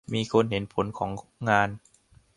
[0.13, 1.11] มีคนเห็นผลของ
[1.49, 1.69] งาน